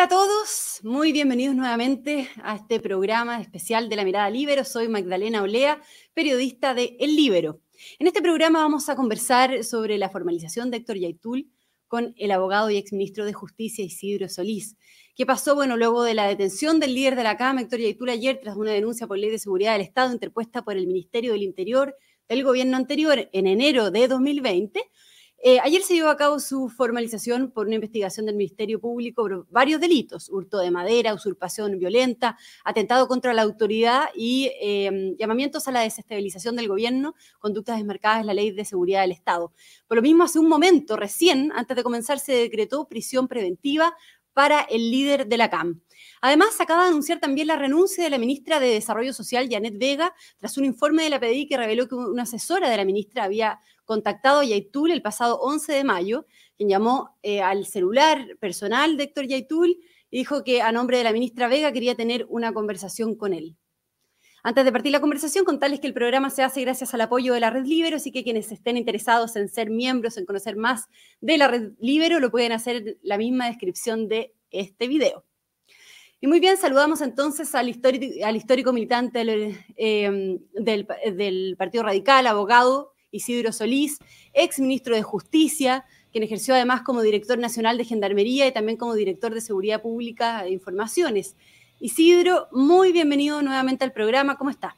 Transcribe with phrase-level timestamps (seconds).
[0.00, 4.64] Hola a todos, muy bienvenidos nuevamente a este programa especial de la Mirada Libero.
[4.64, 5.82] Soy Magdalena Olea,
[6.14, 7.60] periodista de El Libero.
[7.98, 11.50] En este programa vamos a conversar sobre la formalización de Héctor Yaitul
[11.86, 14.78] con el abogado y exministro de Justicia Isidro Solís.
[15.14, 15.54] ¿Qué pasó?
[15.54, 18.72] Bueno, luego de la detención del líder de la CAM, Héctor Yaitul, ayer, tras una
[18.72, 21.94] denuncia por ley de seguridad del Estado interpuesta por el Ministerio del Interior
[22.26, 24.80] del gobierno anterior en enero de 2020,
[25.42, 29.46] eh, ayer se llevó a cabo su formalización por una investigación del Ministerio Público por
[29.50, 35.72] varios delitos, hurto de madera, usurpación violenta, atentado contra la autoridad y em, llamamientos a
[35.72, 39.52] la desestabilización del gobierno, conductas desmarcadas en la Ley de Seguridad del Estado.
[39.88, 43.94] Por lo mismo, hace un momento, recién, antes de comenzar, se decretó prisión preventiva
[44.32, 45.82] para el líder de la CAM.
[46.20, 50.14] Además, acaba de anunciar también la renuncia de la ministra de Desarrollo Social, Janet Vega,
[50.38, 53.60] tras un informe de la PDI que reveló que una asesora de la ministra había
[53.84, 59.04] contactado a Yaitul el pasado 11 de mayo, quien llamó eh, al celular personal de
[59.04, 59.78] Héctor Yaitul
[60.10, 63.56] y dijo que a nombre de la ministra Vega quería tener una conversación con él.
[64.42, 67.40] Antes de partir la conversación, contarles que el programa se hace gracias al apoyo de
[67.40, 70.88] la Red Libero, así que quienes estén interesados en ser miembros, en conocer más
[71.20, 75.24] de la Red Libero, lo pueden hacer en la misma descripción de este video.
[76.22, 79.22] Y muy bien, saludamos entonces al, histórico, militante
[79.76, 83.98] em, del, Partido Radical, abogado Isidro Solís,
[84.34, 88.94] ex ministro de Justicia, quien ejerció además como director nacional de Gendarmería y también como
[88.94, 91.36] director de Seguridad Pública e Informaciones.
[91.80, 94.36] Isidro, muy bienvenido nuevamente al programa.
[94.36, 94.76] ¿Cómo está?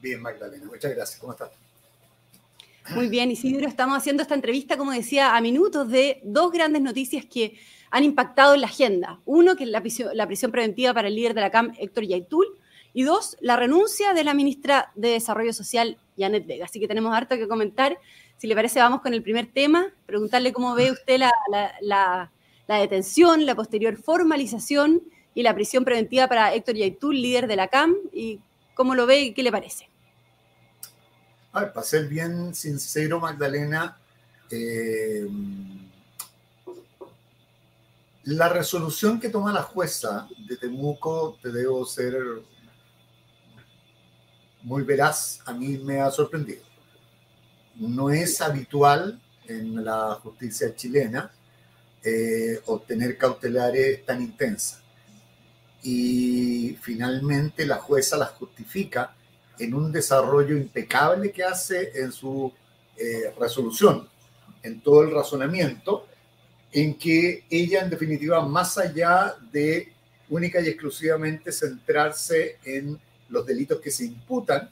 [0.00, 1.18] Bien, Magdalena, muchas gracias.
[1.18, 1.50] ¿Cómo estás?
[2.94, 7.26] Muy bien, Isidro, estamos haciendo esta entrevista, como decía, a minutos de dos grandes noticias
[7.26, 7.58] que
[7.90, 9.20] han impactado en la agenda.
[9.24, 12.46] Uno, que es la prisión, preventiva para el líder de la CAM, Héctor Yaitul,
[12.94, 16.66] y dos, la renuncia de la ministra de Desarrollo Social, Janet Vega.
[16.66, 17.98] Así que tenemos harto que comentar.
[18.36, 21.20] Si le parece, vamos con el primer tema, preguntarle cómo ve usted
[21.80, 22.30] la,
[22.68, 25.02] detención, la posterior formalización
[25.38, 28.40] y la prisión preventiva para Héctor Yaitul, líder de la CAM, y
[28.74, 29.88] cómo lo ve y qué le parece.
[31.52, 33.96] A ver, para ser bien sincero, Magdalena,
[34.50, 35.28] eh,
[38.24, 42.16] la resolución que toma la jueza de Temuco, te debo ser
[44.62, 46.64] muy veraz, a mí me ha sorprendido.
[47.76, 51.30] No es habitual en la justicia chilena
[52.02, 54.87] eh, obtener cautelares tan intensas.
[55.82, 59.14] Y finalmente la jueza las justifica
[59.58, 62.52] en un desarrollo impecable que hace en su
[62.96, 64.08] eh, resolución,
[64.62, 66.06] en todo el razonamiento,
[66.72, 69.92] en que ella, en definitiva, más allá de
[70.28, 74.68] única y exclusivamente centrarse en los delitos que se imputan,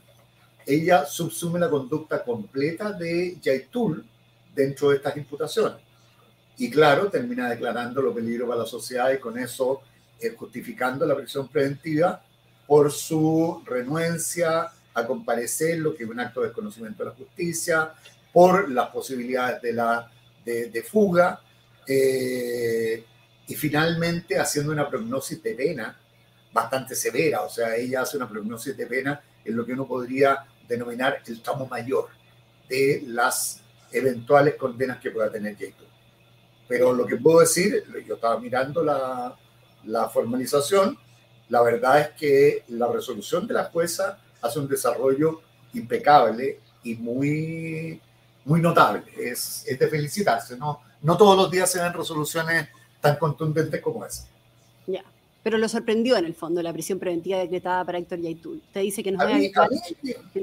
[0.66, 4.05] ella subsume la conducta completa de Yaitul
[4.55, 5.78] dentro de estas imputaciones.
[6.59, 9.83] Y claro, termina declarando lo peligro para la sociedad y con eso
[10.21, 12.22] eh, justificando la prisión preventiva
[12.66, 17.93] por su renuencia a comparecer, lo que es un acto de desconocimiento de la justicia,
[18.32, 20.10] por las posibilidades de, la,
[20.44, 21.41] de fuga,
[21.87, 23.04] eh,
[23.47, 25.97] y finalmente haciendo una prognosis de pena
[26.53, 30.44] bastante severa, o sea, ella hace una prognosis de pena en lo que uno podría
[30.66, 32.09] denominar el tramo mayor
[32.69, 33.60] de las
[33.93, 35.87] eventuales condenas que pueda tener Jacob.
[36.66, 39.37] Pero lo que puedo decir, yo estaba mirando la,
[39.87, 40.99] la formalización,
[41.49, 45.41] la verdad es que la resolución de la jueza hace un desarrollo
[45.75, 48.01] impecable y muy,
[48.45, 49.05] muy notable.
[49.17, 50.81] Es, es de felicitarse, ¿no?
[51.03, 52.69] no todos los días se dan resoluciones
[53.01, 54.27] tan contundentes como esa.
[54.87, 55.05] Ya,
[55.43, 58.63] pero lo sorprendió en el fondo la prisión preventiva decretada para Héctor Yaitul.
[58.73, 59.53] Te dice que no a mí,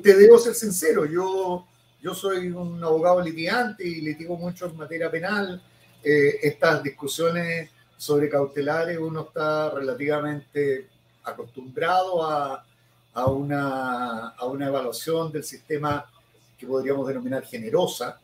[0.02, 1.66] Te debo ser sincero, yo,
[2.02, 5.62] yo soy un abogado litigante y litigo mucho en materia penal.
[6.04, 7.70] Eh, estas discusiones
[8.04, 10.90] sobre cautelares uno está relativamente
[11.24, 12.66] acostumbrado a,
[13.14, 16.12] a, una, a una evaluación del sistema
[16.58, 18.20] que podríamos denominar generosa,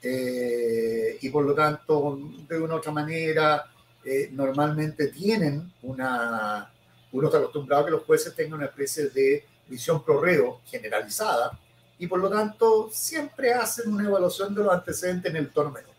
[0.00, 3.66] eh, y por lo tanto, de una u otra manera,
[4.02, 6.72] eh, normalmente tienen una,
[7.12, 11.58] uno está acostumbrado a que los jueces tengan una especie de visión pro generalizada
[11.98, 15.98] y por lo tanto siempre hacen una evaluación de los antecedentes en el menor.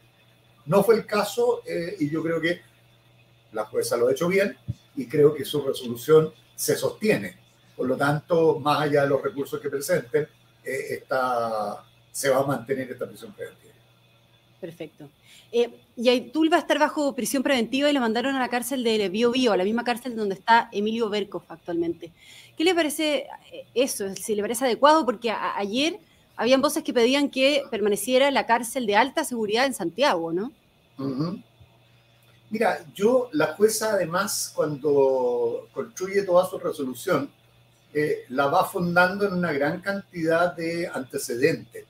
[0.65, 2.68] No fue el caso eh, y yo creo que
[3.51, 4.57] la jueza lo ha hecho bien
[4.95, 7.37] y creo que su resolución se sostiene.
[7.75, 10.27] Por lo tanto, más allá de los recursos que presenten,
[10.63, 13.73] está, se va a mantener esta prisión preventiva.
[14.59, 15.09] Perfecto.
[15.51, 18.83] Eh, y Aitul va a estar bajo prisión preventiva y le mandaron a la cárcel
[18.83, 22.11] de Bio Bio, a la misma cárcel donde está Emilio Berkov actualmente.
[22.57, 24.13] ¿Qué le parece eh, eso?
[24.15, 25.99] Si le parece adecuado, porque ayer
[26.35, 30.51] habían voces que pedían que permaneciera la cárcel de alta seguridad en Santiago, ¿no?
[32.49, 37.29] Mira, yo, la jueza además, cuando construye toda su resolución,
[37.93, 41.85] eh, la va fundando en una gran cantidad de antecedentes.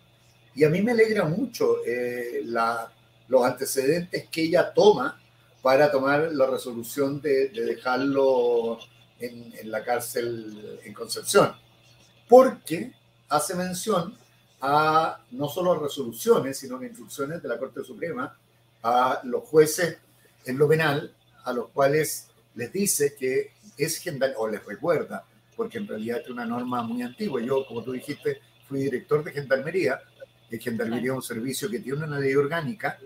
[0.55, 2.41] Y a mí me alegra mucho eh,
[3.27, 5.19] los antecedentes que ella toma
[5.61, 8.79] para tomar la resolución de, dejarlo
[9.19, 11.53] en, la cárcel en Concepción.
[12.27, 12.93] Porque
[13.29, 14.17] hace mención
[14.61, 18.37] a no solo resoluciones, sino a instrucciones de la Corte Suprema
[18.83, 19.97] a los jueces
[20.45, 21.13] en lo penal,
[21.43, 24.03] a los cuales les dice que es
[24.37, 25.23] o les recuerda,
[25.55, 27.41] porque en realidad es una norma muy antigua.
[27.41, 29.99] Yo, como tú dijiste, fui director de Gendarmería,
[30.57, 32.97] Gendarmería es un servicio que tiene una ley orgánica.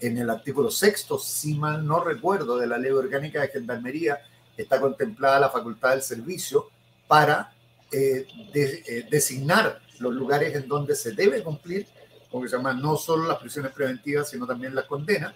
[0.00, 4.20] En el artículo sexto, si mal no recuerdo, de la ley orgánica de Gendarmería,
[4.56, 6.68] está contemplada la facultad del servicio
[7.06, 7.52] para
[7.90, 11.86] eh, eh, designar los lugares en donde se debe cumplir,
[12.30, 15.34] como se llama, no solo las prisiones preventivas, sino también las condenas,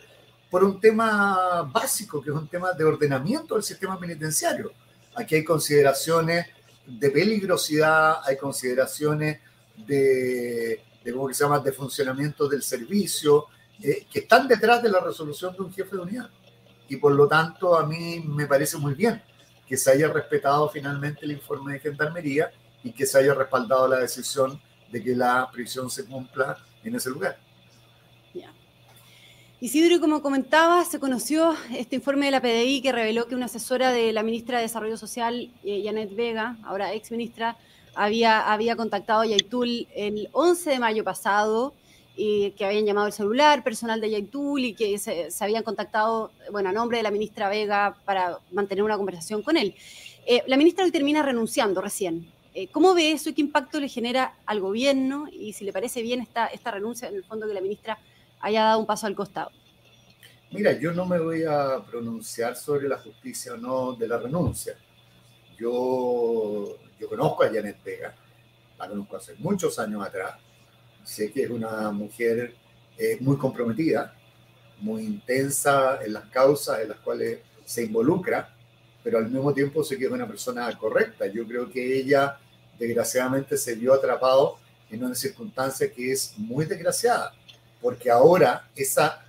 [0.53, 4.71] por un tema básico, que es un tema de ordenamiento del sistema penitenciario.
[5.15, 6.47] Aquí hay consideraciones
[6.87, 9.41] de peligrosidad, hay consideraciones
[9.79, 13.47] de, de ¿cómo se llama?, de funcionamiento del servicio,
[13.83, 16.29] eh, que están detrás de la resolución de un jefe de unidad.
[16.87, 19.23] Y por lo tanto, a mí me parece muy bien
[19.67, 22.53] que se haya respetado finalmente el informe de Gendarmería
[22.85, 24.61] y que se haya respaldado la decisión
[24.91, 27.39] de que la prisión se cumpla en ese lugar.
[29.63, 33.93] Isidro, como comentaba, se conoció este informe de la PDI que reveló que una asesora
[33.93, 37.57] de la ministra de Desarrollo Social, eh, Janet Vega, ahora ex ministra,
[37.95, 41.75] había, había contactado a Yaitul el 11 de mayo pasado,
[42.17, 46.71] y que habían llamado el celular personal de Yaitul y que se, habían contactado, bueno,
[46.71, 49.77] a nombre de la ministra Vega para mantener una conversación con él.
[50.27, 52.27] Eh, la ministra hoy termina renunciando recién.
[52.53, 55.29] Eh, ¿Cómo ve eso y qué impacto le genera al gobierno?
[55.31, 57.97] Y si le parece bien esta, esta renuncia, en el fondo que la ministra
[58.43, 59.51] haya dado un paso al costado.
[60.51, 64.77] Mira, yo no me voy a pronunciar sobre la justicia o no de la renuncia.
[65.57, 68.15] Yo, yo conozco a Janet Vega,
[68.79, 70.35] la conozco hace muchos años atrás.
[71.05, 72.55] Sé que es una mujer
[72.99, 74.15] eh, muy comprometida,
[74.81, 78.55] muy intensa en las causas en las cuales se involucra,
[79.03, 81.27] pero al mismo tiempo sé que es una persona correcta.
[81.29, 82.39] Yo creo que ella,
[82.79, 84.59] desgraciadamente, se vio atrapado
[84.91, 87.33] en una circunstancia que es muy desgraciada
[87.83, 89.25] porque ahora esa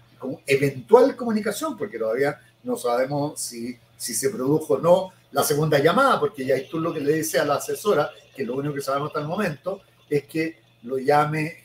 [0.46, 6.20] eventual comunicación, porque todavía no sabemos si, si se produjo o no la segunda llamada,
[6.20, 9.08] porque ya tú lo que le dice a la asesora, que lo único que sabemos
[9.08, 11.64] hasta el momento, es que lo llame,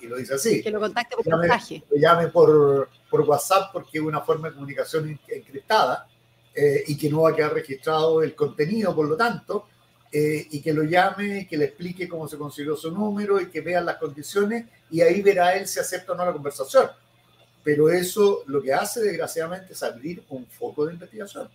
[0.00, 1.82] y, lo dice así, que lo contacte por mensaje.
[1.90, 6.08] Lo llame por, por WhatsApp porque es una forma de comunicación encriptada
[6.54, 9.66] eh, y que no va a quedar registrado el contenido, por lo tanto,
[10.14, 13.62] eh, y que lo llame, que le explique cómo se consiguió su número y que
[13.62, 16.90] vean las condiciones y ahí verá él si acepta o no la conversación.
[17.64, 21.48] Pero eso lo que hace desgraciadamente es abrir un foco de investigación.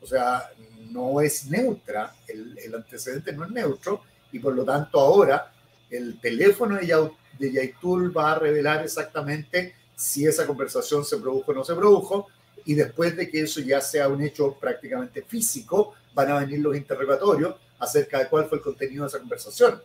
[0.00, 0.50] O sea,
[0.90, 4.02] no es neutra, el, el antecedente no es neutro
[4.32, 5.52] y por lo tanto ahora
[5.88, 11.54] el teléfono de, de Yaitul va a revelar exactamente si esa conversación se produjo o
[11.54, 12.26] no se produjo
[12.64, 16.76] y después de que eso ya sea un hecho prácticamente físico, van a venir los
[16.76, 19.80] interrogatorios acerca de cuál fue el contenido de esa conversación.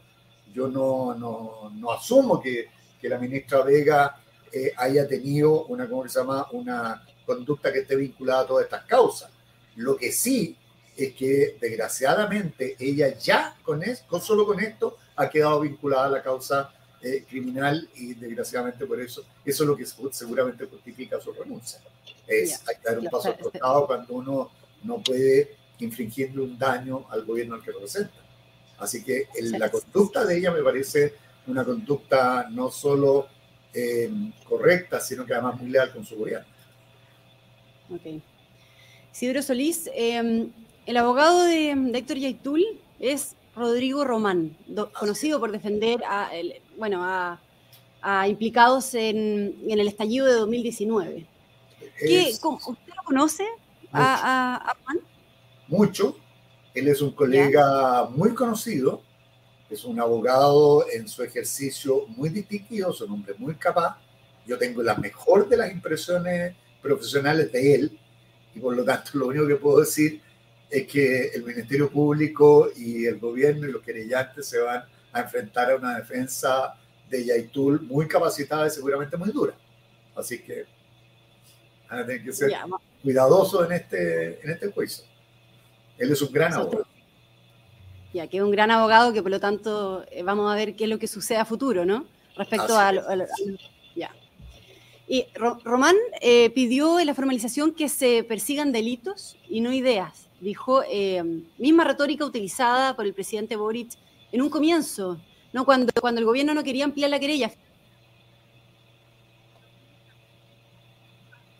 [0.53, 2.67] Yo no, no, no asumo que,
[2.99, 4.19] que, la ministra Vega
[4.51, 6.47] eh, haya tenido una, ¿cómo se llama?
[6.51, 9.29] una conducta que esté vinculada a todas estas causas.
[9.75, 10.57] Lo que sí
[10.97, 16.09] es que desgraciadamente ella ya con, es, con solo con esto ha quedado vinculada a
[16.09, 21.31] la causa eh, criminal y desgraciadamente por eso, eso es lo que seguramente justifica su
[21.31, 21.79] renuncia.
[22.27, 24.51] Es hay que dar un paso al costado cuando uno
[24.83, 28.13] no puede infringiendo un daño al gobierno al que representa.
[28.77, 31.13] Así que la conducta de ella me parece
[31.47, 33.27] una conducta no solo
[33.73, 34.09] eh,
[34.47, 36.47] correcta, sino que además muy leal con su gobierno.
[37.93, 38.21] Ok.
[39.11, 40.51] Isidro Solís, em,
[40.85, 42.63] el abogado de, Héctor Yaitul
[42.99, 44.55] es Rodrigo Román,
[44.97, 46.31] conocido por defender a,
[46.77, 47.39] bueno, a,
[48.27, 51.25] implicados en, el estallido de 2019.
[52.01, 53.45] ¿Usted lo conoce
[53.91, 54.99] a, a, Juan?
[55.69, 56.17] Mucho.
[56.73, 59.01] Él es un colega muy conocido,
[59.69, 63.97] es un abogado en su ejercicio muy distinguido, es un hombre muy capaz.
[64.45, 67.99] Yo tengo la mejor de las impresiones profesionales de él
[68.55, 70.21] y por lo tanto lo único que puedo decir
[70.69, 75.71] es que el Ministerio Público y el gobierno y los querellantes se van a enfrentar
[75.71, 76.75] a una defensa
[77.09, 79.55] de Yaitul muy capacitada y seguramente muy dura.
[80.15, 80.65] Así que
[81.89, 82.51] van a tener que ser
[83.01, 85.05] cuidadosos en este, en este juicio.
[85.99, 86.87] Él es un gran abogado.
[88.13, 90.85] Ya, que es un gran abogado que por lo tanto eh, vamos a ver qué
[90.85, 92.05] es lo que sucede a futuro, ¿no?
[92.35, 92.91] Respecto a,
[93.95, 94.15] ya.
[95.07, 100.29] Y Román eh, pidió en la formalización que se persigan delitos y no ideas.
[100.39, 103.91] Dijo, eh, misma retórica utilizada por el presidente Boric
[104.31, 105.19] en un comienzo,
[105.51, 105.65] ¿no?
[105.65, 107.51] cuando, cuando el gobierno no quería ampliar la querella.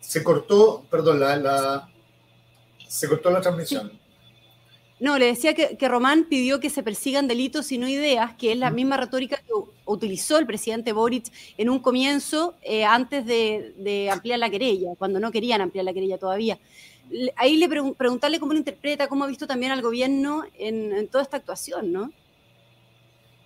[0.00, 1.88] Se cortó, perdón, la,
[2.88, 4.00] se cortó la transmisión.
[5.00, 8.58] No, le decía que, Román pidió que se persigan delitos y no ideas, que es
[8.58, 9.52] la misma retórica que
[9.86, 15.32] utilizó el presidente Boric en un comienzo eh, antes de, ampliar la querella, cuando no
[15.32, 16.58] querían ampliar la querella todavía.
[17.36, 17.66] Ahí le
[17.96, 22.12] preguntarle cómo lo interpreta, cómo ha visto también al gobierno en, toda esta actuación, ¿no?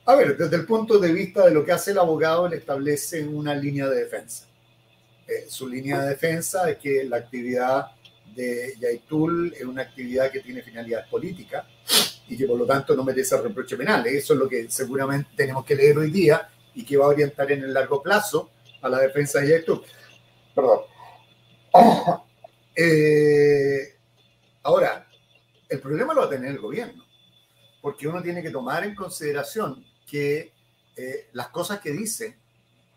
[0.06, 3.24] A ver, desde el punto de vista de lo que hace el abogado, le establece
[3.24, 4.46] una línea de defensa.
[5.28, 7.93] Eh, su línea de defensa es que la actividad
[8.34, 11.66] de Yaitul es una actividad que tiene finalidad política
[12.28, 14.06] y que por lo tanto no merece reproche penal.
[14.06, 17.50] Eso es lo que seguramente tenemos que leer hoy día y que va a orientar
[17.52, 18.50] en el largo plazo
[18.82, 19.82] a la defensa de Yaitul.
[20.54, 20.80] Perdón.
[22.76, 23.94] Eh,
[24.64, 25.06] ahora,
[25.68, 27.04] el problema lo va a tener el gobierno,
[27.80, 30.52] porque uno tiene que tomar en consideración que
[30.96, 32.36] eh, las cosas que dice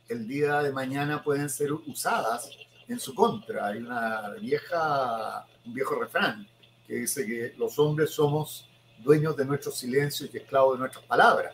[0.10, 2.50] el día de mañana pueden ser usadas
[2.88, 3.68] en su contra.
[3.68, 6.48] Hay una vieja, un viejo refrán
[6.88, 8.68] que dice que los hombres somos
[9.00, 11.54] dueños de nuestros silencios y esclavos de nuestras palabras.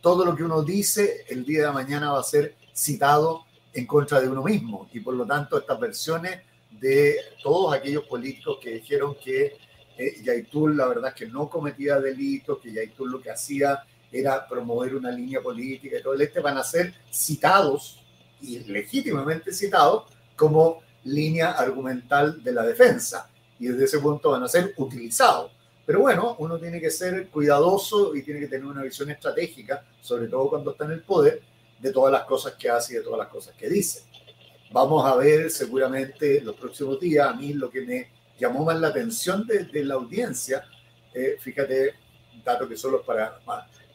[0.00, 4.20] Todo lo que uno dice el día de mañana va a ser citado en contra
[4.20, 9.16] de uno mismo y por lo tanto estas versiones de todos aquellos políticos que dijeron
[9.22, 9.56] que
[9.96, 14.94] eh, Yaitul la verdad que no cometía delitos, que Yaitul lo que hacía era promover
[14.94, 17.98] una línea política y todo el este van a ser citados
[18.40, 20.04] y legítimamente citados
[20.42, 23.30] como línea argumental de la defensa
[23.60, 25.52] y desde ese punto van a ser utilizados.
[25.86, 30.26] Pero bueno, uno tiene que ser cuidadoso y tiene que tener una visión estratégica, sobre
[30.26, 31.42] todo cuando está en el poder,
[31.78, 34.02] de todas las cosas que hace y de todas las cosas que dice.
[34.72, 38.88] Vamos a ver seguramente los próximos días, a mí lo que me llamó más la
[38.88, 40.64] atención de, la audiencia,
[41.14, 41.94] eh, fíjate,
[42.44, 43.38] datos que solo para,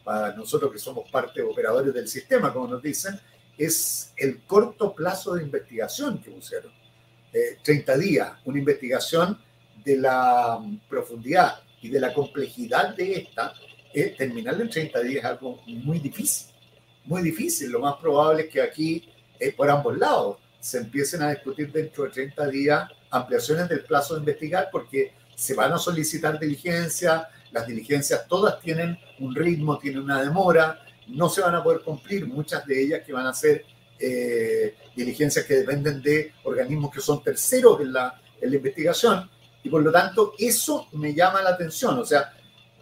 [0.02, 3.20] para nosotros que somos parte operadores del sistema, como nos dicen,
[3.58, 6.72] es el corto plazo de investigación que pusieron.
[7.62, 9.38] 30 eh, días, una investigación
[9.84, 13.52] de la profundidad y de la complejidad de esta,
[13.92, 16.54] eh, terminarla en 30 días es algo muy difícil,
[17.04, 17.70] muy difícil.
[17.70, 22.04] Lo más probable es que aquí, eh, por ambos lados, se empiecen a discutir dentro
[22.04, 27.66] de 30 días ampliaciones del plazo de investigar porque se van a solicitar diligencias, las
[27.66, 32.66] diligencias todas tienen un ritmo, tienen una demora, no se van a poder cumplir, muchas
[32.66, 33.64] de ellas que van a ser
[33.98, 39.28] eh, diligencias que dependen de organismos que son terceros en la, investigación,
[39.64, 42.32] y por lo tanto eso me llama la atención, o sea,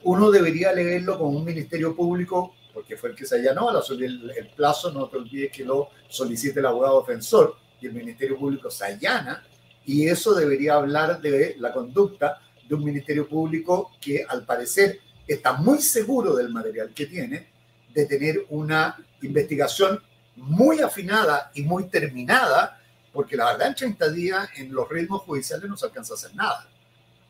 [0.02, 4.48] uno debería leerlo con un ministerio público, porque fue el que se allanó el, el
[4.54, 8.84] plazo, no te olvides que lo solicite el abogado defensor, y el ministerio público se
[8.84, 9.42] allana,
[9.86, 15.54] y eso debería hablar de la conducta de un ministerio público que al parecer está
[15.54, 17.55] muy seguro del material que tiene,
[17.96, 19.98] de tener una investigación
[20.36, 22.78] muy afinada y muy terminada,
[23.10, 26.34] porque la verdad en 30 días en los ritmos judiciales no se alcanza a hacer
[26.34, 26.68] nada.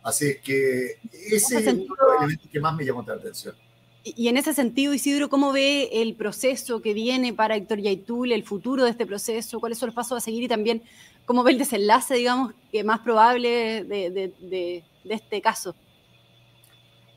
[0.03, 1.87] Así que ese es el
[2.19, 3.55] elemento que más me llamó la atención.
[4.03, 8.45] Y en ese sentido, Isidro, ¿cómo ve el proceso que viene para Héctor Yaitul, el
[8.45, 9.61] futuro de este proceso?
[9.61, 10.43] ¿Cuáles son los pasos a seguir?
[10.45, 10.83] Y también,
[11.27, 15.77] ¿cómo ve el desenlace, digamos, que más probable de, de este caso?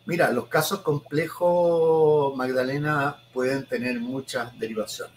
[0.09, 5.13] Mira, los casos complejos, Magdalena, pueden tener muchas derivaciones.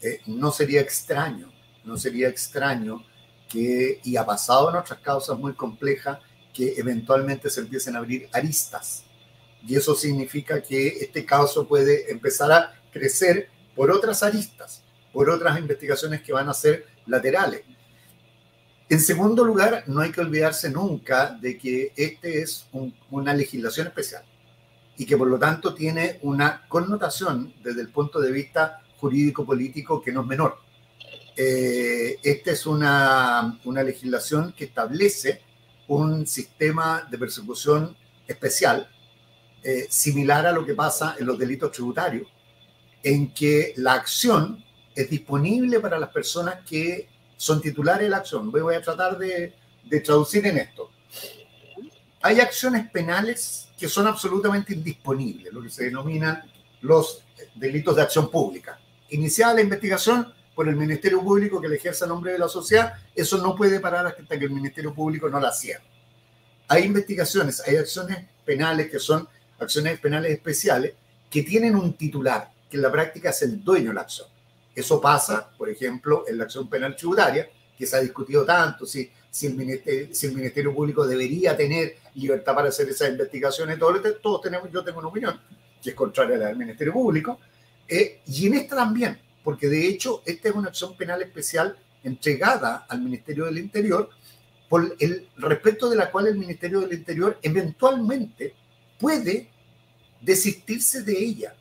[0.00, 1.52] Eh, no sería extraño,
[1.82, 3.04] no sería extraño
[3.48, 6.20] que, y ha pasado en otras causas muy complejas,
[6.54, 9.02] que eventualmente se empiecen a abrir aristas.
[9.66, 15.58] Y eso significa que este caso puede empezar a crecer por otras aristas, por otras
[15.58, 17.62] investigaciones que van a ser laterales.
[18.92, 22.68] En segundo lugar, no hay que olvidarse nunca de que este es
[23.10, 24.22] una legislación especial
[24.98, 30.12] y que por lo tanto tiene una connotación desde el punto de vista jurídico-político que
[30.12, 30.58] no es menor.
[31.34, 35.40] Eh, esta es una, legislación que establece
[35.88, 37.96] un sistema de persecución
[38.28, 38.90] especial
[39.62, 42.28] eh, similar a lo que pasa en los delitos tributarios,
[43.02, 44.62] en que la acción
[44.94, 47.08] es disponible para las personas que
[47.42, 48.52] son titulares de la acción.
[48.52, 49.52] Voy a tratar de,
[50.04, 50.92] traducir en esto.
[52.20, 56.40] Hay acciones penales que son absolutamente indisponibles, lo que se denominan
[56.82, 57.24] los
[57.56, 58.78] delitos de acción pública.
[59.08, 62.94] Iniciada la investigación por el Ministerio Público que le ejerce a nombre de la sociedad,
[63.12, 65.82] eso no puede parar hasta que el Ministerio Público no la cierre.
[66.68, 70.94] Hay investigaciones, hay acciones penales que son acciones penales especiales
[71.28, 74.28] que tienen un titular, que en la práctica es el dueño de la acción.
[74.74, 79.10] Eso pasa, por ejemplo, en la acción penal tributaria, que se ha discutido tanto, si,
[79.30, 84.00] si, el ministerio, si el Ministerio Público debería tener libertad para hacer esas investigaciones, todos,
[84.22, 85.40] todos tenemos, yo tengo una opinión,
[85.82, 87.38] que es contraria a la del Ministerio Público,
[87.88, 92.86] eh, y en esta también, porque de hecho esta es una acción penal especial entregada
[92.88, 94.10] al Ministerio del Interior,
[94.68, 98.54] por el respecto de la cual el Ministerio del Interior eventualmente
[98.98, 99.50] puede
[100.20, 101.54] desistirse de ella.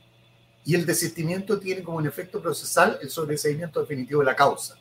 [0.64, 4.78] Y el desistimiento tiene como un efecto procesal el sobreseimiento definitivo de la causa.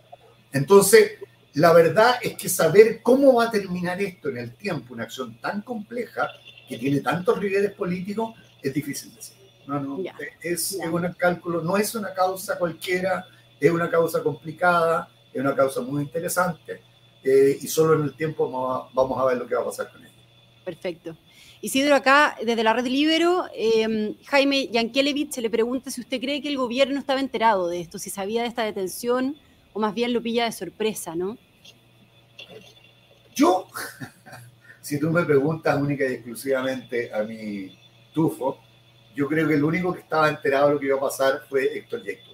[0.53, 1.13] Entonces,
[1.55, 5.41] la verdad es que saber cómo va a terminar esto en el tiempo, una acción
[5.41, 6.31] tan compleja
[6.69, 9.37] que tiene tantos ribetes políticos, es difícil decir.
[9.67, 9.99] No, no,
[10.43, 13.27] es, un cálculo, no es una causa cualquiera,
[13.59, 16.83] es una causa complicada, es una causa muy interesante
[17.23, 18.51] eh, y solo en el tiempo
[18.93, 20.15] vamos a, ver lo que va a pasar con ella.
[20.65, 21.17] Perfecto.
[21.63, 26.41] Isidro, acá desde la red Libero, eh, Jaime Yankelevich se le pregunta si usted cree
[26.41, 29.37] que el gobierno estaba enterado de esto, si sabía de esta detención
[29.73, 31.37] o más bien lo pilla de sorpresa, ¿no?
[33.35, 33.67] Yo,
[34.81, 37.79] si tú me preguntas única y exclusivamente a mi
[38.13, 38.59] tufo,
[39.15, 41.77] yo creo que el único que estaba enterado de lo que iba a pasar fue
[41.77, 42.31] Héctor Yecto.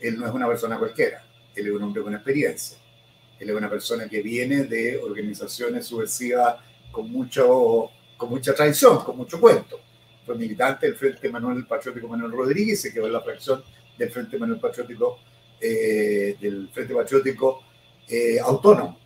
[0.00, 2.78] Él no es una persona cualquiera, él es un hombre con experiencia.
[3.38, 6.56] Él es una persona que viene de organizaciones subversivas
[6.92, 7.90] con, mucho,
[8.22, 9.80] con mucha tradición, con mucho cuento.
[10.24, 13.64] Fue militante del Frente Manuel Patriótico Manuel Rodríguez, se quedó en la fracción
[13.98, 15.18] del Frente Manuel Patriótico,
[15.60, 17.64] eh, del Frente Patriótico
[18.06, 18.96] eh, Autónomo.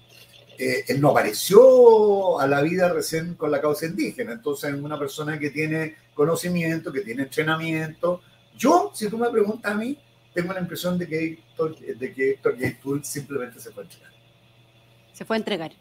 [0.59, 4.99] Eh, él no apareció a la vida recién con la causa indígena, entonces es una
[4.99, 8.21] persona que tiene conocimiento, que tiene entrenamiento.
[8.55, 9.99] Yo, si tú me preguntas a mí,
[10.35, 14.13] tengo la impresión de que Héctor, de que Héctor simplemente se fue a entregar.
[15.15, 15.73] Se fue a entregar.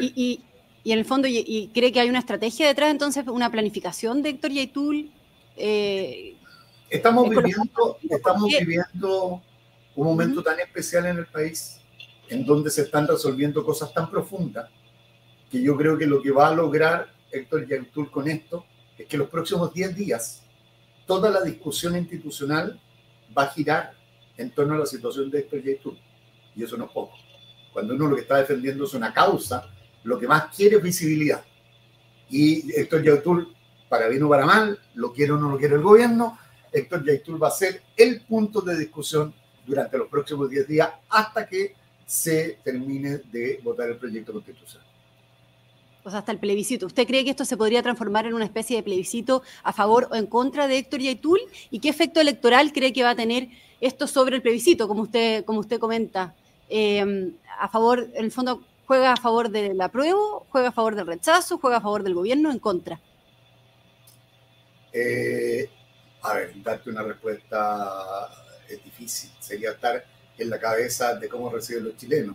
[0.00, 0.44] Y, y,
[0.84, 4.52] en el fondo, y, cree que hay una estrategia detrás, entonces, una planificación de Héctor
[4.52, 5.10] Yaitul.
[5.56, 6.36] Eh,
[6.88, 9.42] estamos viviendo, estamos viviendo
[9.96, 11.80] un momento tan especial en el país
[12.28, 14.70] en donde se están resolviendo cosas tan profundas
[15.50, 18.64] que yo creo que lo que va a lograr Héctor Yaitul con esto
[18.96, 20.42] es que los próximos 10 días
[21.06, 22.78] toda la discusión institucional
[23.36, 23.94] va a girar
[24.36, 25.98] en torno a la situación de Héctor Yaitul.
[26.54, 27.16] Y eso no es poco.
[27.72, 29.68] Cuando uno lo que está defendiendo es una causa,
[30.08, 31.44] lo que más quiere es visibilidad.
[32.30, 33.54] Y Héctor Yaitul,
[33.90, 36.38] para bien o para mal, lo quiere o no lo quiere el gobierno,
[36.72, 39.34] Héctor Yaitul va a ser el punto de discusión
[39.66, 41.74] durante los próximos 10 días hasta que
[42.06, 44.86] se termine de votar el proyecto constitucional.
[46.08, 46.86] Sea, hasta el plebiscito.
[46.86, 50.14] ¿Usted cree que esto se podría transformar en una especie de plebiscito a favor o
[50.14, 51.40] en contra de Héctor Yaitul?
[51.70, 53.48] ¿Y qué efecto electoral cree que va a tener
[53.82, 56.34] esto sobre el plebiscito, como usted, como usted comenta?
[56.70, 61.06] Eh, a favor, en el fondo, juega a favor del apruebo, juega a favor del
[61.06, 62.98] rechazo, juega a favor del gobierno, en contra.
[64.90, 65.68] Eh,
[66.22, 68.30] a ver, darte una respuesta
[68.66, 69.30] es difícil.
[69.40, 70.02] Sería estar
[70.38, 72.34] en la cabeza de cómo reciben los chilenos.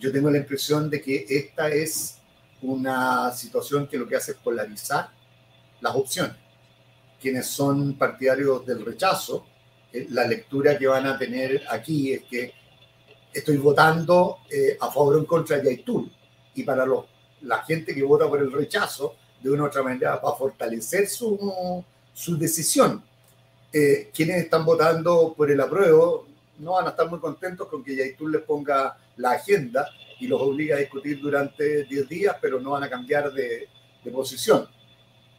[0.00, 2.18] Yo tengo la impresión de que esta es
[2.62, 5.08] una situación que lo que hace es polarizar
[5.80, 6.36] las opciones.
[7.20, 9.46] Quienes son partidarios del rechazo,
[9.92, 12.61] eh, la lectura que van a tener aquí es que
[13.32, 16.10] estoy votando eh, a favor o en contra de Yaitul.
[16.54, 17.06] Y para los,
[17.42, 21.08] la gente que vota por el rechazo, de una u otra manera va a fortalecer
[21.08, 23.02] su, su decisión.
[23.72, 26.26] Eh, quienes están votando por el apruebo
[26.58, 29.88] no van a estar muy contentos con que Yaitul les ponga la agenda
[30.20, 33.68] y los obliga a discutir durante 10 días, pero no van a cambiar de,
[34.04, 34.68] de posición.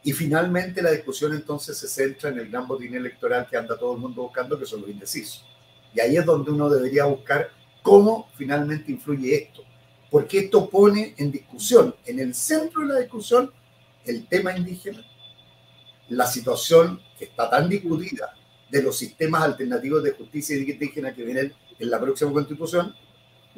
[0.02, 3.94] Y finalmente la discusión entonces se centra en el gran botín electoral que anda todo
[3.94, 5.46] el mundo buscando, que son los indecisos.
[5.94, 7.48] Y ahí es donde uno debería buscar
[7.84, 9.62] cómo finalmente influye esto.
[10.10, 13.52] Porque esto pone en discusión, en el centro de la discusión,
[14.06, 15.04] el tema indígena,
[16.08, 18.34] la situación que está tan discutida
[18.70, 22.94] de los sistemas alternativos de justicia indígena que vienen en la próxima constitución,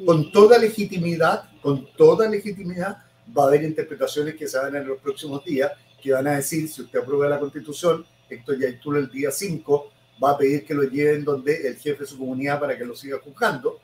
[0.05, 2.97] con toda legitimidad, con toda legitimidad,
[3.35, 6.67] va a haber interpretaciones que se van en los próximos días, que van a decir,
[6.67, 10.73] si usted aprueba la constitución, esto ya estuvo el día 5, va a pedir que
[10.73, 13.79] lo lleven donde el jefe de su comunidad para que lo siga juzgando,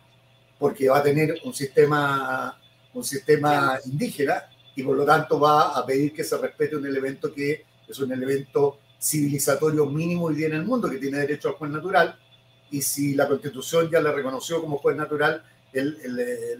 [0.63, 2.57] porque va a tener un sistema,
[2.93, 7.33] un sistema indígena y por lo tanto va a pedir que se respete un elemento
[7.33, 11.55] que es un elemento civilizatorio mínimo y bien en el mundo, que tiene derecho al
[11.55, 12.17] juez natural,
[12.71, 15.97] y si la constitución ya le reconoció como juez natural el,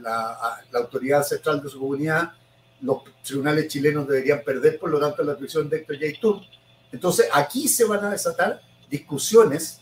[0.01, 2.33] la, la, autoridad ancestral de su comunidad,
[2.81, 6.41] los tribunales chilenos deberían perder, por lo tanto, la prisión de Héctor Yaitul.
[6.91, 9.79] Entonces, aquí se van a desatar discusiones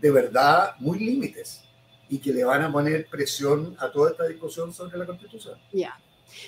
[0.00, 1.62] de verdad muy límites
[2.12, 5.56] y que le van a poner presión a toda esta discusión sobre la Constitución.
[5.72, 5.98] Ya.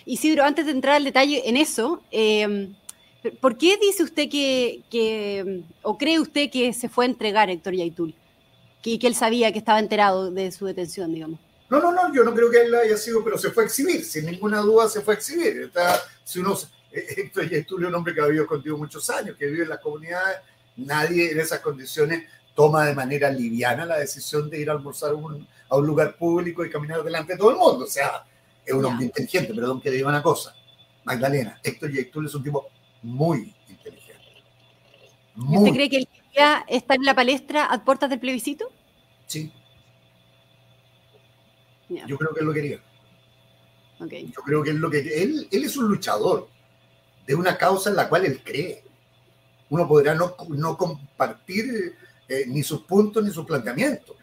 [0.04, 2.68] Isidro, antes de entrar al detalle en eso, eh,
[3.40, 8.14] ¿por qué dice usted que, o cree usted que se fue a entregar Héctor Yaitul?
[8.82, 11.40] Que, que él sabía que estaba enterado de su detención, digamos.
[11.70, 14.04] No, no, no, yo no creo que él haya sido, pero se fue a exhibir,
[14.04, 15.72] sin ninguna duda se fue a exhibir.
[16.24, 16.58] si uno,
[16.92, 19.80] Héctor y es un hombre que ha vivido contigo muchos años, que vive en las
[19.80, 20.40] comunidades,
[20.76, 22.24] nadie en esas condiciones
[22.54, 25.14] toma de manera liviana la decisión de ir a almorzar
[25.68, 27.84] a un, lugar público y caminar delante de todo el mundo.
[27.84, 28.24] O sea,
[28.64, 30.54] es un hombre inteligente, perdón que le diga una cosa.
[31.04, 32.66] Magdalena, Héctor y Héctor es un tipo
[33.02, 34.14] muy inteligente.
[35.36, 38.70] ¿Usted cree que él quería estar en la palestra a puertas del plebiscito?
[39.26, 39.52] Sí.
[41.88, 42.80] Yo creo que él lo quería.
[43.98, 46.48] Yo creo que él lo que él, él es un luchador
[47.26, 48.82] de una causa en la cual él cree.
[49.70, 51.96] Uno podrá no, no compartir
[52.28, 54.16] eh, ni sus puntos ni sus planteamientos,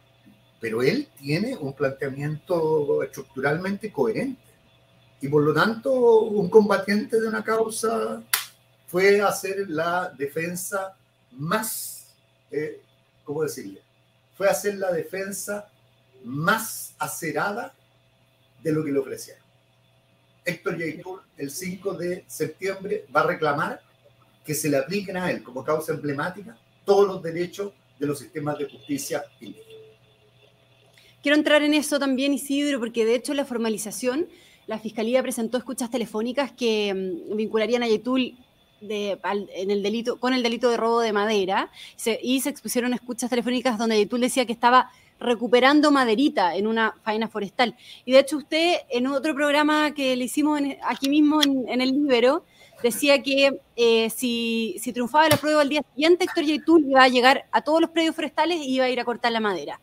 [0.62, 4.40] pero él tiene un planteamiento estructuralmente coherente.
[5.20, 8.22] Y por lo tanto, un combatiente de una causa
[8.88, 10.96] fue hacer la defensa
[11.32, 12.14] más,
[12.52, 12.80] eh,
[13.24, 13.82] ¿cómo decirle?
[14.38, 15.68] Fue hacer la defensa
[16.24, 17.74] más acerada
[18.62, 19.44] de lo que le ofrecieron.
[20.46, 23.82] Héctor Yaitul, el 5 de septiembre, va a reclamar
[24.46, 28.58] que se le apliquen a él como causa emblemática todos los derechos de los sistemas
[28.60, 29.71] de justicia indígenas.
[31.22, 34.28] Quiero entrar en eso también, Isidro, porque de hecho la formalización,
[34.66, 38.36] la Fiscalía presentó escuchas telefónicas que mm, vincularían a Yetul
[38.90, 41.70] en el delito, con el delito de robo de madera
[42.24, 47.28] y se expusieron escuchas telefónicas donde Yetul decía que estaba recuperando maderita en una faena
[47.28, 47.76] forestal.
[48.06, 52.44] Y de hecho usted en otro programa que le hicimos aquí mismo en, el Libero,
[52.82, 57.46] decía que eh, si, triunfaba la prueba al día siguiente, Héctor Yaitul iba a llegar
[57.52, 59.80] a todos los predios forestales y iba a ir a cortar la madera.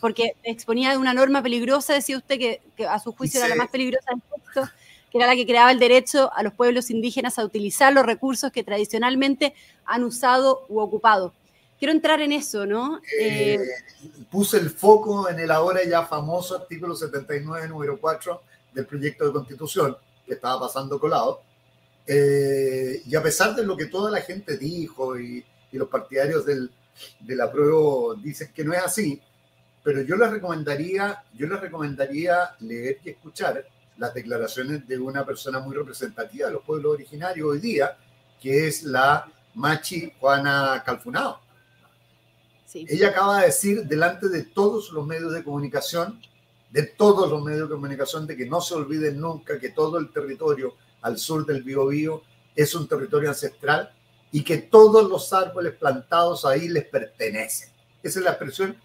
[0.00, 4.10] Porque exponía una norma peligrosa, decía usted, que, a su juicio era la más peligrosa
[4.10, 4.68] del texto,
[5.10, 8.52] que era la que creaba el derecho a los pueblos indígenas a utilizar los recursos
[8.52, 11.32] que tradicionalmente han usado u ocupado.
[11.78, 13.00] Quiero entrar en eso, ¿no?
[13.20, 13.58] Eh,
[14.30, 18.40] puse el foco en el ahora ya famoso artículo 79, número 4
[18.72, 21.42] del proyecto de constitución que estaba pasando colado.
[22.06, 26.70] Eh, y a pesar de lo que toda la gente dijo y, los partidarios del,
[27.18, 29.20] del apruebo dicen que no es así,
[29.84, 33.64] pero yo les recomendaría, yo les recomendaría leer y escuchar
[33.98, 37.96] las declaraciones de una persona muy representativa de los pueblos originarios hoy día,
[38.40, 41.40] que es la Machi Juana Calfunao.
[42.72, 46.20] Ella acaba de decir delante de todos los medios de comunicación,
[46.70, 50.10] de todos los medios de comunicación, de que no se olviden nunca que todo el
[50.10, 52.22] territorio al sur del Biobío
[52.56, 53.92] es un territorio ancestral
[54.32, 57.68] y que todos los árboles plantados ahí les pertenecen.
[58.02, 58.76] Esa es la expresión.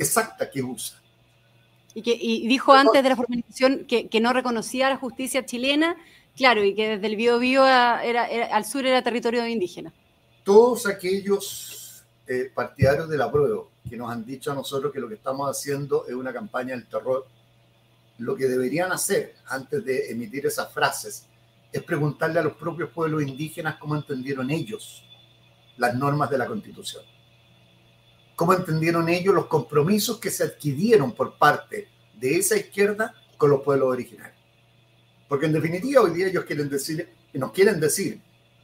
[0.00, 1.00] Exacta que usa.
[1.94, 5.96] Y, que, dijo antes de la formalización que, que, no reconocía la justicia chilena,
[6.36, 9.92] claro, y que desde el Biobío era, al sur era territorio indígena.
[10.44, 15.14] Todos aquellos eh, partidarios del apruebo que nos han dicho a nosotros que lo que
[15.14, 17.26] estamos haciendo es una campaña del terror,
[18.18, 21.26] lo que deberían hacer antes de emitir esas frases
[21.72, 25.04] es preguntarle a los propios pueblos indígenas cómo entendieron ellos
[25.76, 27.04] las normas de la Constitución.
[28.36, 33.62] Cómo entendieron ellos los compromisos que se adquirieron por parte de esa izquierda con los
[33.62, 34.36] pueblos originarios.
[35.28, 38.20] Porque en definitiva hoy día ellos quieren decir, nos quieren decir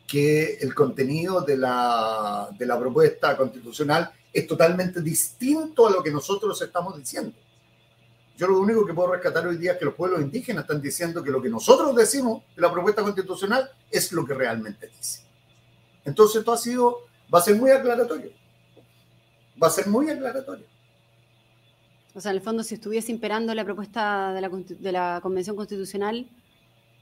[0.06, 6.11] que el contenido de la, de la propuesta constitucional es totalmente distinto a lo que
[6.11, 7.35] nosotros estamos diciendo.
[8.37, 11.22] Yo lo único que puedo rescatar hoy día es que los pueblos indígenas están diciendo
[11.22, 15.22] que lo que nosotros decimos de la propuesta constitucional es lo que realmente dice.
[16.04, 18.30] Entonces esto ha sido, va a ser muy aclaratorio.
[19.60, 20.66] Va a ser muy aclaratorio.
[22.14, 25.56] O sea, en el fondo, si estuviese imperando la propuesta de la, de la Convención
[25.56, 26.28] Constitucional,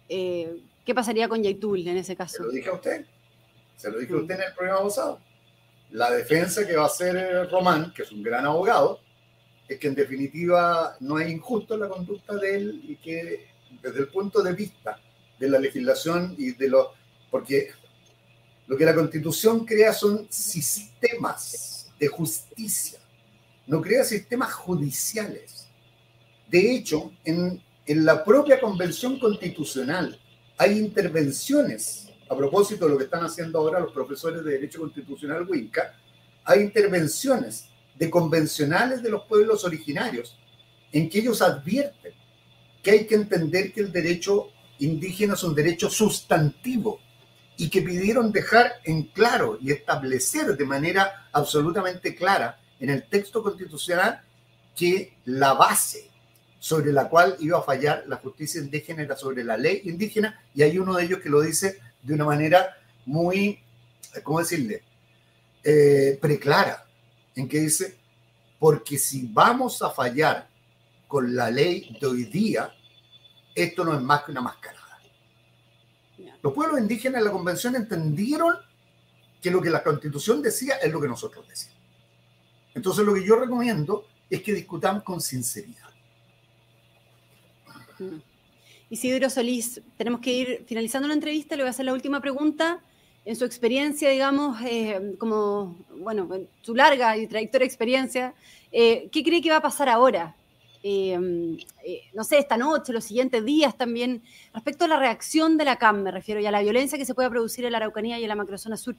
[0.09, 2.39] eh, ¿Qué pasaría con Yaitul en ese caso?
[2.39, 3.07] Se lo dije a usted.
[3.77, 5.21] Se lo dije a usted en el programa pasado.
[5.93, 9.01] La defensa que va a hacer eh, Román, que es un gran abogado,
[9.69, 13.51] es que en definitiva no es injusto la conducta de él y que
[13.83, 14.99] desde el punto de vista
[15.39, 16.93] de la legislación y de lo...
[17.31, 17.71] Porque
[18.67, 22.99] lo que la constitución crea son sistemas de justicia,
[23.67, 25.69] no crea sistemas judiciales.
[26.49, 30.19] De hecho, en, en la propia convención constitucional,
[30.57, 35.47] hay intervenciones, a propósito de lo que están haciendo ahora los profesores de Derecho Constitucional
[35.49, 35.95] WINCA,
[36.45, 40.37] hay intervenciones de convencionales de los pueblos originarios
[40.91, 42.15] en que ellos advierten
[42.83, 46.99] que hay que entender que el derecho indígena es un derecho sustantivo
[47.61, 53.43] y que pidieron dejar en claro y establecer de manera absolutamente clara en el texto
[53.43, 54.23] constitucional
[54.75, 56.09] que la base
[56.59, 60.63] sobre la cual iba a fallar la justicia indígena era sobre la ley indígena y
[60.63, 63.59] hay uno de ellos que lo dice de una manera muy,
[64.23, 64.83] ¿cómo decirle?
[65.63, 66.87] Eh, preclara,
[67.35, 67.99] en que dice,
[68.59, 70.49] porque si vamos a fallar
[71.07, 72.73] con la ley de hoy día,
[73.55, 74.80] esto no es más que una mascarada.
[76.43, 78.57] Los pueblos indígenas en la convención entendieron
[79.41, 81.77] que lo que la constitución decía es lo que nosotros decimos.
[82.75, 85.91] Entonces lo que yo recomiendo es que discutamos con sinceridad.
[87.99, 88.19] Mm.
[88.91, 92.83] Isidro Solís, tenemos que ir finalizando la entrevista, le voy a hacer la última pregunta.
[93.25, 96.29] En su experiencia, digamos, eh, como, bueno,
[96.63, 98.35] su larga y trayectoria experiencia,
[98.73, 100.35] eh, ¿qué cree que va a pasar ahora?
[100.83, 101.19] Eh,
[102.15, 104.23] no sé, esta noche, los siguientes días también,
[104.55, 107.15] respecto a la reacción de la CAM, me refiero, y a la violencia que se
[107.15, 108.97] puede producir en la Araucanía y en la macrozona sur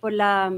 [0.00, 0.52] por la,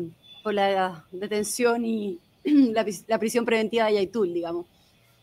[1.13, 4.67] detención y la, la prisión preventiva de Yaitul, digamos.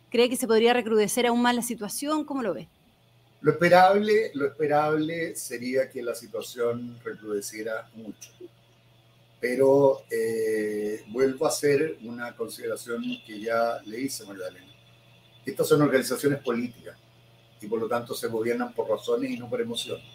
[0.09, 2.23] ¿Cree que se podría recrudecer aún más la situación?
[2.23, 2.67] ¿Cómo lo ve?
[3.41, 8.31] Lo esperable, lo esperable sería que la situación recrudeciera mucho.
[9.41, 14.72] Pero eh, vuelvo a hacer una consideración que ya le hice, Magdalena.
[15.45, 16.97] Estas son organizaciones políticas
[17.61, 20.05] y por lo tanto se gobiernan por razones y no por emociones.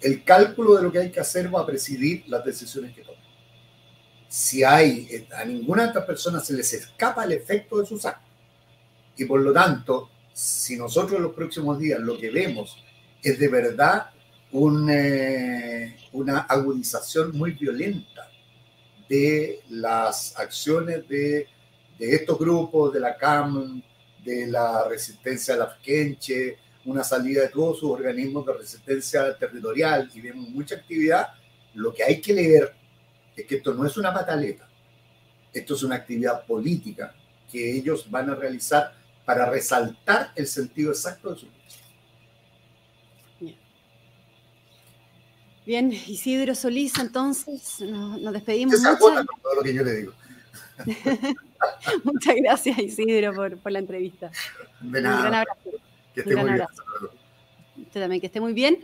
[0.00, 3.18] El cálculo de lo que hay que hacer va a presidir las decisiones que tomen.
[4.28, 8.04] Si hay, eh, a ninguna de estas personas se les escapa el efecto de sus
[8.04, 8.28] actos
[9.16, 12.76] y por lo tanto si nosotros en los próximos días lo que vemos
[13.22, 14.10] es de verdad
[14.52, 18.30] eh, una agudización muy violenta
[19.08, 21.46] de las acciones de,
[21.98, 23.82] estos grupos, de la CAM,
[24.28, 30.10] de la resistencia a la Fkenche, una salida de todos sus organismos de resistencia territorial
[30.14, 31.28] y vemos mucha actividad,
[31.74, 32.74] lo que hay que leer
[33.34, 34.68] es que esto no es una pataleta,
[35.52, 37.14] esto es una actividad política
[37.50, 41.46] que ellos van a realizar para resaltar el sentido exacto de su
[43.40, 43.56] Bien.
[45.64, 48.80] Bien, Isidro Solís, entonces nos, despedimos.
[48.80, 48.98] Se muchas...
[49.26, 50.12] con todo lo que yo le digo.
[52.04, 54.30] muchas gracias, Isidro, por, la entrevista.
[54.80, 55.16] De nada.
[55.16, 55.62] Un gran abrazo.
[56.14, 56.66] Que esté muy bien.
[57.76, 58.78] Usted también, que esté muy bien.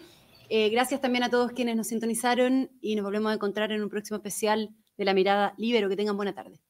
[0.48, 3.88] Eh, gracias también a todos quienes nos sintonizaron y nos volvemos a encontrar en un
[3.88, 5.88] próximo especial de La Mirada Libero.
[5.88, 6.60] Que tengan buena tarde.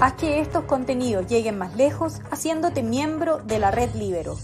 [0.00, 4.36] Haz que estos contenidos lleguen más lejos haciéndote miembro de la red Libero.